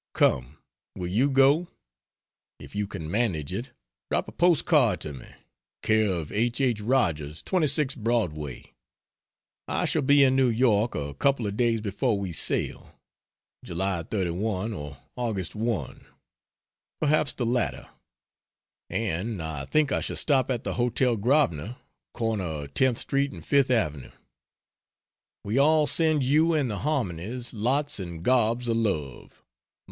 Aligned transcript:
Come 0.15 0.57
will 0.95 1.05
you 1.09 1.29
go? 1.29 1.67
If 2.57 2.73
you 2.73 2.87
can 2.87 3.11
manage 3.11 3.53
it, 3.53 3.69
drop 4.09 4.27
a 4.27 4.31
post 4.31 4.65
card 4.65 4.99
to 5.01 5.13
me 5.13 5.27
c/o 5.85 6.25
H.H. 6.31 6.81
Rogers, 6.81 7.43
26 7.43 7.93
Broadway. 7.93 8.73
I 9.67 9.85
shall 9.85 10.01
be 10.01 10.23
in 10.23 10.35
New 10.35 10.49
York 10.49 10.95
a 10.95 11.13
couple 11.13 11.45
of 11.45 11.55
days 11.55 11.81
before 11.81 12.17
we 12.17 12.31
sail 12.31 12.99
July 13.63 14.01
31 14.01 14.73
or 14.73 14.97
Aug. 15.19 15.53
1, 15.53 16.05
perhaps 16.99 17.35
the 17.35 17.45
latter, 17.45 17.87
and 18.89 19.39
I 19.39 19.65
think 19.65 19.91
I 19.91 20.01
shall 20.01 20.15
stop 20.15 20.49
at 20.49 20.63
the 20.63 20.73
Hotel 20.73 21.15
Grosvenor, 21.15 21.75
cor. 22.15 22.37
10th 22.37 23.07
St 23.11 23.33
and 23.33 23.43
5th 23.43 23.69
ave. 23.85 24.11
We 25.43 25.59
all 25.59 25.85
send 25.85 26.23
you 26.23 26.55
and 26.55 26.71
the 26.71 26.79
Harmonies 26.79 27.53
lots 27.53 27.99
and 27.99 28.23
gobs 28.23 28.67
of 28.67 28.77
love. 28.77 29.43